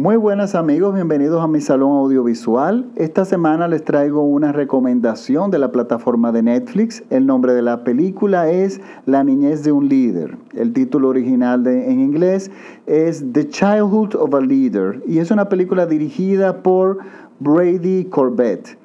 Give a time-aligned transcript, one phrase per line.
[0.00, 2.86] Muy buenas amigos, bienvenidos a mi salón audiovisual.
[2.94, 7.02] Esta semana les traigo una recomendación de la plataforma de Netflix.
[7.10, 10.36] El nombre de la película es La niñez de un líder.
[10.54, 12.48] El título original en inglés
[12.86, 16.98] es The Childhood of a Leader y es una película dirigida por
[17.40, 18.78] Brady Corbett.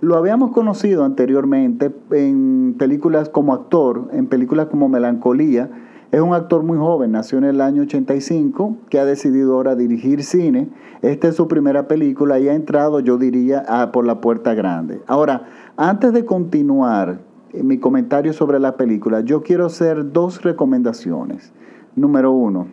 [0.00, 5.70] Lo habíamos conocido anteriormente en películas como actor, en películas como Melancolía,
[6.12, 10.22] es un actor muy joven, nació en el año 85, que ha decidido ahora dirigir
[10.22, 10.68] cine.
[11.00, 15.00] Esta es su primera película y ha entrado, yo diría, por la puerta grande.
[15.06, 15.48] Ahora,
[15.78, 17.20] antes de continuar
[17.54, 21.54] mi comentario sobre la película, yo quiero hacer dos recomendaciones.
[21.96, 22.66] Número uno,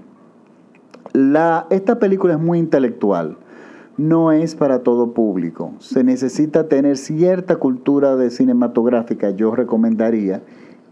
[1.70, 3.38] esta película es muy intelectual
[4.00, 5.74] no es para todo público.
[5.80, 10.42] Se necesita tener cierta cultura de cinematográfica, yo recomendaría,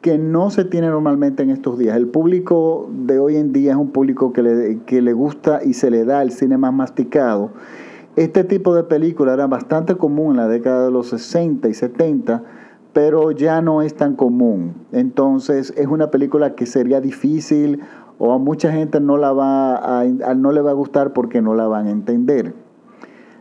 [0.08, 1.98] que no se tiene normalmente en estos días.
[1.98, 5.74] El público de hoy en día es un público que le, que le gusta y
[5.74, 7.50] se le da el cine más masticado.
[8.16, 12.42] Este tipo de película era bastante común en la década de los 60 y 70,
[12.94, 14.76] pero ya no es tan común.
[14.94, 17.82] Entonces es una película que sería difícil
[18.18, 21.54] o a mucha gente no, la va a, no le va a gustar porque no
[21.54, 22.54] la van a entender.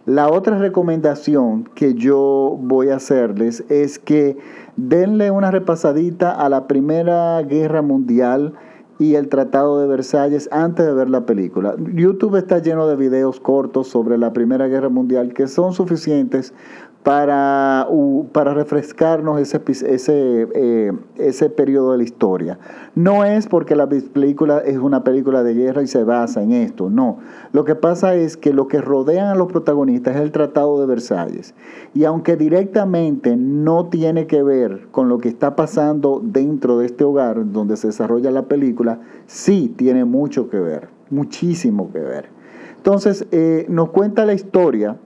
[0.06, 4.38] La otra recomendación que yo voy a hacerles es que
[4.76, 8.54] denle una repasadita a la Primera Guerra Mundial
[9.00, 11.74] y el Tratado de Versalles antes de ver la película.
[11.92, 16.54] YouTube está lleno de videos cortos sobre la Primera Guerra Mundial que son suficientes
[17.06, 17.86] para,
[18.32, 22.58] para refrescarnos ese, ese, eh, ese periodo de la historia.
[22.96, 26.90] No es porque la película es una película de guerra y se basa en esto,
[26.90, 27.18] no.
[27.52, 30.86] Lo que pasa es que lo que rodean a los protagonistas es el Tratado de
[30.86, 31.54] Versalles.
[31.94, 37.04] Y aunque directamente no tiene que ver con lo que está pasando dentro de este
[37.04, 42.30] hogar donde se desarrolla la película, sí tiene mucho que ver, muchísimo que ver.
[42.78, 44.96] Entonces, eh, nos cuenta la historia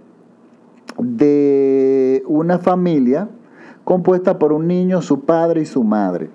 [1.03, 3.29] de una familia
[3.85, 6.31] compuesta por un niño, su padre y su madre.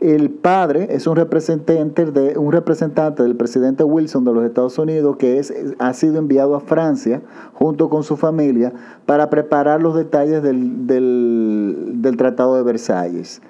[0.00, 5.16] El padre es un representante, de, un representante del presidente Wilson de los Estados Unidos
[5.16, 7.22] que es, ha sido enviado a Francia
[7.54, 8.74] junto con su familia
[9.06, 13.40] para preparar los detalles del, del Tratado de Versalles.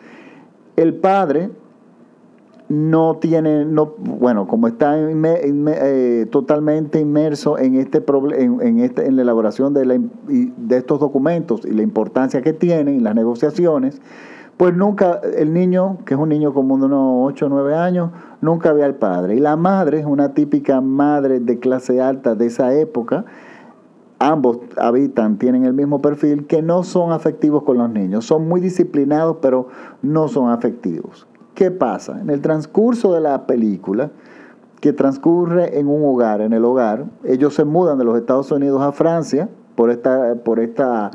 [0.76, 1.50] El padre
[2.68, 8.02] no tiene, no, bueno, como está eh, totalmente inmerso en este
[8.38, 12.52] en, en, este, en la elaboración de, la, de estos documentos y la importancia que
[12.52, 14.00] tienen las negociaciones,
[14.56, 18.10] pues nunca, el niño, que es un niño como de unos 8 o 9 años,
[18.40, 19.36] nunca ve al padre.
[19.36, 23.26] Y la madre es una típica madre de clase alta de esa época,
[24.18, 28.24] ambos habitan, tienen el mismo perfil, que no son afectivos con los niños.
[28.24, 29.68] Son muy disciplinados, pero
[30.02, 31.26] no son afectivos.
[31.56, 32.20] ¿Qué pasa?
[32.20, 34.10] En el transcurso de la película,
[34.82, 38.82] que transcurre en un hogar, en el hogar, ellos se mudan de los Estados Unidos
[38.82, 41.10] a Francia por esta, por esta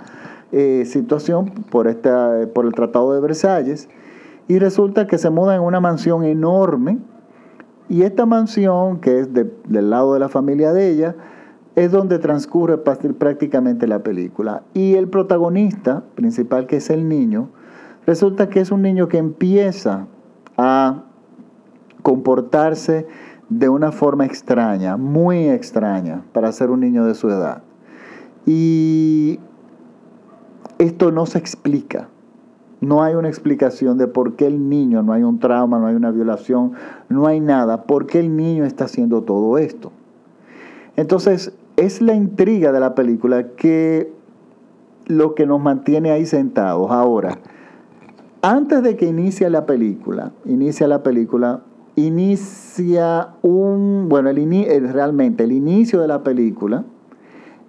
[0.52, 3.88] eh, situación, por, esta, por el Tratado de Versalles,
[4.48, 6.98] y resulta que se mudan en una mansión enorme,
[7.88, 11.16] y esta mansión, que es del lado de la familia de ella,
[11.76, 14.64] es donde transcurre prácticamente la película.
[14.74, 17.50] Y el protagonista principal, que es el niño,
[18.08, 20.08] resulta que es un niño que empieza
[20.62, 21.04] a
[22.04, 23.08] comportarse
[23.50, 27.64] de una forma extraña, muy extraña, para ser un niño de su edad.
[28.46, 29.40] Y
[30.78, 32.08] esto no se explica.
[32.80, 35.96] No hay una explicación de por qué el niño, no hay un trauma, no hay
[35.96, 36.74] una violación,
[37.10, 37.84] no hay nada.
[37.84, 39.92] ¿Por qué el niño está haciendo todo esto?
[40.96, 44.12] Entonces, es la intriga de la película que
[45.06, 46.90] lo que nos mantiene ahí sentados.
[46.90, 47.38] Ahora,
[48.42, 51.62] antes de que inicie la película, inicia la película,
[51.96, 56.86] inicia un, bueno, el realmente el inicio de la película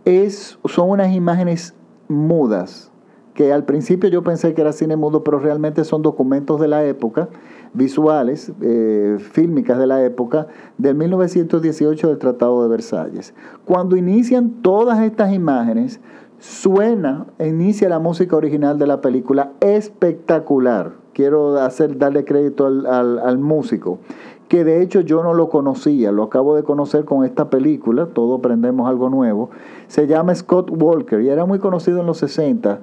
[0.05, 1.75] es, son unas imágenes
[2.09, 2.91] mudas,
[3.35, 6.85] que al principio yo pensé que era cine mudo, pero realmente son documentos de la
[6.85, 7.29] época,
[7.75, 13.35] visuales, eh, fílmicas de la época, del 1918 del Tratado de Versalles.
[13.65, 16.01] Cuando inician todas estas imágenes,
[16.43, 20.91] Suena, inicia la música original de la película espectacular.
[21.13, 24.01] Quiero hacer, darle crédito al, músico,
[24.49, 28.35] que de hecho yo no lo conocía, lo acabo de conocer con esta película, todo
[28.35, 29.51] aprendemos algo nuevo.
[29.87, 32.81] Se llama Scott Walker y era muy conocido en los 60,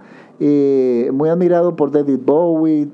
[1.11, 2.87] muy admirado por David Bowie,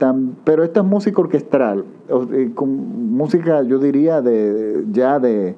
[0.46, 5.56] pero esta es música orquestral, eh, música yo diría de ya de...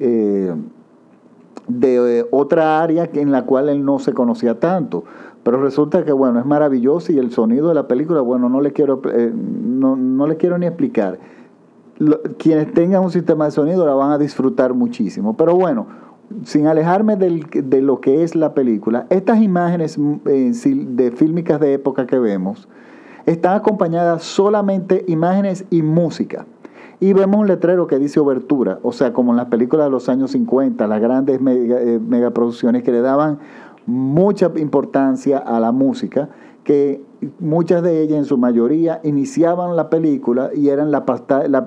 [0.00, 0.52] Eh,
[1.70, 5.04] de eh, otra área en la cual él no se conocía tanto.
[5.42, 8.72] Pero resulta que, bueno, es maravilloso y el sonido de la película, bueno, no le
[8.72, 11.18] quiero, eh, no, no, quiero ni explicar.
[12.38, 15.36] quienes tengan un sistema de sonido la van a disfrutar muchísimo.
[15.36, 15.86] Pero bueno,
[16.44, 22.06] sin alejarme de lo que es la película, estas imágenes eh, de fílmicas de época
[22.06, 22.68] que vemos
[23.26, 26.46] están acompañadas solamente imágenes y música.
[27.00, 30.08] Y vemos un letrero que dice obertura, o sea, como en las películas de los
[30.10, 33.38] años 50, las grandes eh, megaproducciones que le daban
[33.86, 36.28] mucha importancia a la música,
[36.62, 37.02] que
[37.38, 41.04] muchas de ellas en su mayoría iniciaban la película y eran la,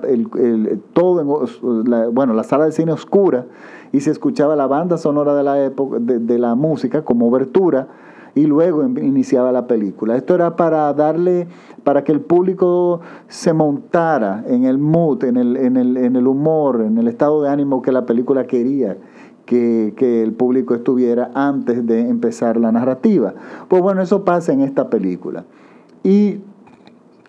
[0.04, 1.46] el, todo
[1.84, 3.46] la, bueno la sala de cine oscura
[3.92, 7.88] y se escuchaba la banda sonora de la época de, la música como obertura
[8.34, 10.16] y luego iniciaba la película.
[10.16, 11.46] Esto era para darle,
[11.84, 16.26] para que el público se montara en el mood, en el, en el, en el
[16.26, 18.96] humor, en el estado de ánimo que la película quería
[19.44, 23.34] que, el público estuviera antes de empezar la narrativa.
[23.68, 25.44] Pues bueno, eso pasa en esta película.
[26.02, 26.40] Y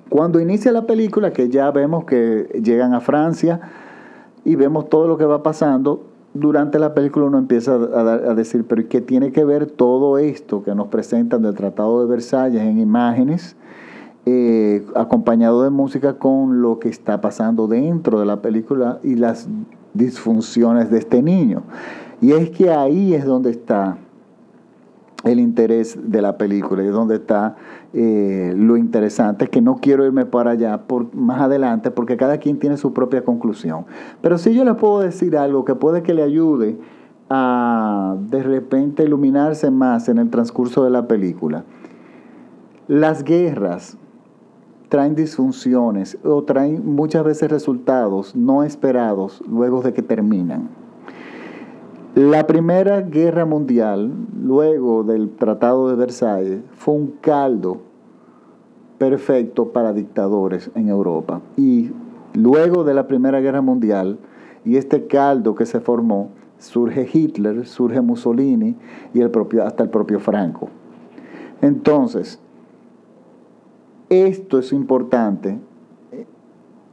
[0.10, 3.60] cuando inicia la película, que ya vemos que llegan a Francia
[4.44, 6.04] y vemos todo lo que va pasando,
[6.36, 10.76] durante la película uno empieza a, decir, pero ¿qué tiene que ver todo esto que
[10.76, 13.56] nos presentan del Tratado de Versalles en imágenes,
[14.26, 19.48] eh, acompañado de música, con lo que está pasando dentro de la película y las
[19.94, 21.64] disfunciones de este niño?
[22.20, 23.98] Y es que ahí es donde está
[25.26, 27.56] el interés de la película y es donde está
[27.94, 32.60] eh, lo interesante, que no quiero irme para allá por, más adelante porque cada quien
[32.60, 33.86] tiene su propia conclusión.
[34.22, 36.78] Pero si yo le puedo decir algo que puede que le ayude
[37.30, 41.64] a de repente iluminarse más en el transcurso de la película.
[42.88, 43.98] Las guerras
[44.90, 50.85] traen disfunciones o traen muchas veces resultados no esperados luego de que terminan.
[52.16, 54.10] La Primera Guerra Mundial,
[54.42, 57.82] luego del Tratado de Versalles, fue un caldo
[58.98, 61.42] perfecto para dictadores en Europa.
[61.58, 61.92] Y
[62.34, 64.18] luego de la Primera Guerra Mundial,
[64.64, 68.78] y este caldo que se formó, surge Hitler, surge Mussolini
[69.14, 70.70] y hasta el propio Franco.
[71.62, 72.40] Entonces,
[74.08, 75.60] esto es importante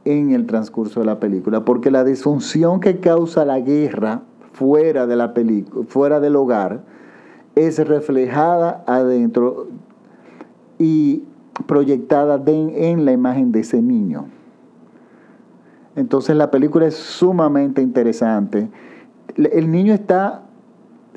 [0.03, 4.23] en el transcurso de la película, porque la disfunción que causa la guerra
[4.53, 6.81] fuera de la película, fuera del hogar,
[7.55, 9.67] es reflejada adentro
[10.79, 11.23] y
[11.67, 14.25] proyectada en la imagen de ese niño.
[15.95, 18.69] Entonces la película es sumamente interesante.
[19.35, 20.43] El niño está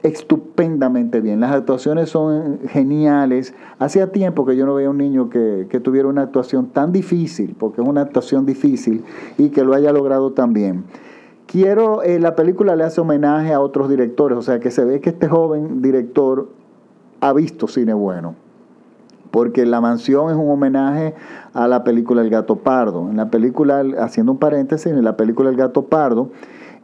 [0.02, 1.40] estupendamente bien.
[1.40, 3.54] Las actuaciones son geniales.
[3.78, 7.56] Hacía tiempo que yo no veía un niño que, que, tuviera una actuación tan difícil,
[7.58, 9.04] porque es una actuación difícil,
[9.38, 10.84] y que lo haya logrado tan bien.
[11.46, 15.00] Quiero, eh, la película le hace homenaje a otros directores, o sea que se ve
[15.00, 16.48] que este joven director
[17.20, 18.34] ha visto cine bueno.
[19.30, 21.14] Porque La Mansión es un homenaje
[21.52, 23.10] a la película El Gato Pardo.
[23.10, 26.30] En la película, haciendo un paréntesis, en la película El Gato Pardo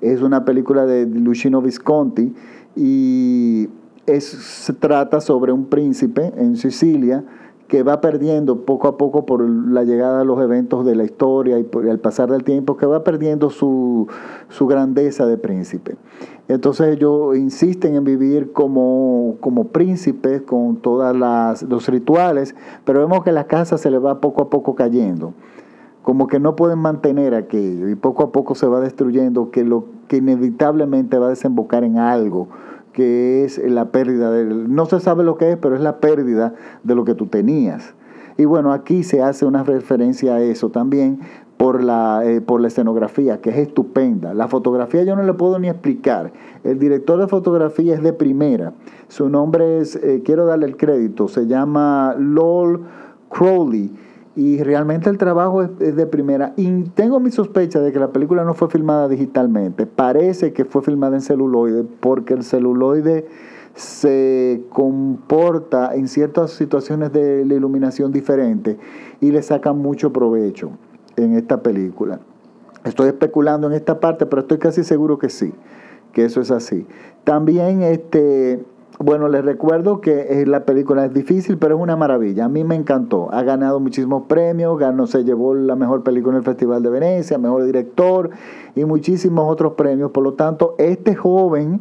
[0.00, 2.35] es una película de Luchino Visconti
[2.76, 3.69] y
[4.19, 7.25] se trata sobre un príncipe en Sicilia
[7.72, 11.58] que va perdiendo poco a poco por la llegada de los eventos de la historia
[11.58, 14.06] y por el pasar del tiempo, que va perdiendo su,
[14.60, 15.96] grandeza de príncipe.
[16.48, 22.54] Entonces ellos insisten en vivir como, como príncipes con todos los rituales,
[22.84, 25.32] pero vemos que la casa se le va poco a poco cayendo
[26.02, 29.84] como que no pueden mantener aquello y poco a poco se va destruyendo, que lo
[30.08, 32.48] que inevitablemente va a desembocar en algo
[32.93, 36.55] que es la pérdida de, no se sabe lo que es, pero es la pérdida
[36.82, 37.94] de lo que tú tenías.
[38.39, 41.20] Y bueno, aquí se hace una referencia a eso también
[41.56, 44.34] por la, eh, por la escenografía, que es estupenda.
[44.34, 46.32] La fotografía yo no le puedo ni explicar.
[46.65, 48.72] El director de fotografía es de primera.
[49.08, 52.81] Su nombre es, eh, quiero darle el crédito, se llama Lol
[53.29, 53.93] Crowley
[54.34, 56.55] y realmente el trabajo es, de primera.
[56.56, 59.86] Y tengo mi sospecha de que la película no fue filmada digitalmente.
[59.86, 63.27] Parece que fue filmada en celuloide porque el celuloide
[63.74, 68.79] se comporta en ciertas situaciones de la iluminación diferente
[69.20, 70.70] y le saca mucho provecho
[71.17, 72.20] en esta película.
[72.84, 75.53] Estoy especulando en esta parte, pero estoy casi seguro que sí,
[76.12, 76.86] que eso es así.
[77.24, 78.65] También este
[78.99, 82.44] bueno, les recuerdo que la película es difícil, pero es una maravilla.
[82.44, 83.32] A mí me encantó.
[83.32, 87.39] Ha ganado muchísimos premios, ganó, se llevó la mejor película en el Festival de Venecia,
[87.39, 88.31] mejor director
[88.77, 90.11] y muchísimos otros premios.
[90.11, 91.81] Por lo tanto, este joven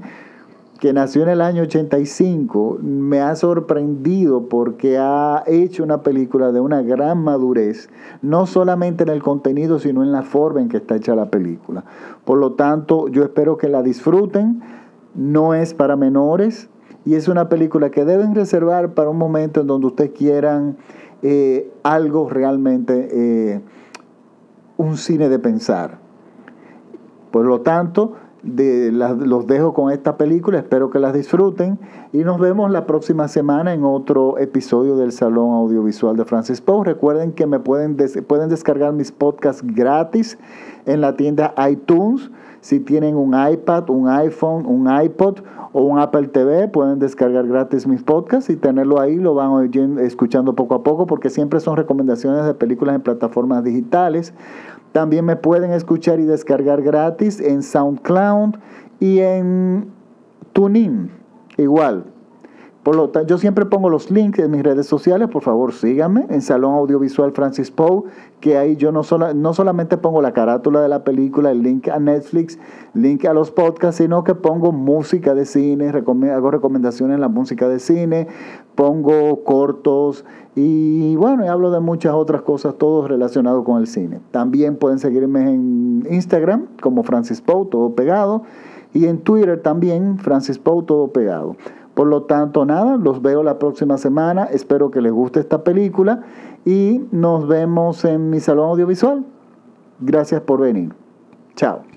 [0.79, 6.59] que nació en el año 85 me ha sorprendido porque ha hecho una película de
[6.59, 7.89] una gran madurez,
[8.23, 11.83] no solamente en el contenido, sino en la forma en que está hecha la película.
[12.25, 14.63] Por lo tanto, yo espero que la disfruten.
[15.13, 16.69] No es para menores,
[17.05, 20.77] y es una película que deben reservar para un momento en donde ustedes quieran
[21.23, 23.61] eh, algo realmente, eh,
[24.77, 25.99] un cine de pensar.
[27.31, 31.77] Por lo tanto, los dejo con esta película, espero que las disfruten
[32.11, 36.83] y nos vemos la próxima semana en otro episodio del Salón Audiovisual de Francis Poe.
[36.83, 37.95] Recuerden que me pueden,
[38.27, 40.39] pueden descargar mis podcasts gratis
[40.85, 42.31] en la tienda iTunes.
[42.61, 45.39] Si tienen un iPad, un iPhone, un iPod
[45.73, 50.53] o un Apple TV, pueden descargar gratis mis podcasts y tenerlo ahí, lo van escuchando
[50.53, 54.33] poco a poco porque siempre son recomendaciones de películas en plataformas digitales.
[54.91, 58.55] También me pueden escuchar y descargar gratis en SoundCloud
[58.99, 59.87] y en
[60.53, 61.09] TuneIn.
[61.57, 62.10] Igual.
[62.83, 66.25] Por lo tanto, yo siempre pongo los links en mis redes sociales, por favor síganme
[66.29, 68.05] en Salón Audiovisual Francis Poe,
[68.39, 69.01] que ahí yo no,
[69.35, 72.57] no solamente pongo la carátula de la película, el link a Netflix,
[72.95, 77.67] link a los podcasts, sino que pongo música de cine, hago recomendaciones en la música
[77.67, 78.27] de cine,
[78.73, 84.21] pongo cortos y bueno, y hablo de muchas otras cosas, todo relacionado con el cine.
[84.31, 88.41] También pueden seguirme en Instagram como Francis Poe, todo pegado,
[88.93, 91.55] y en Twitter también, Francis Poe, todo pegado.
[91.93, 94.45] Por lo tanto, nada, los veo la próxima semana.
[94.45, 96.23] Espero que les guste esta película
[96.65, 99.25] y nos vemos en mi salón audiovisual.
[99.99, 100.93] Gracias por venir.
[101.55, 101.90] Chao.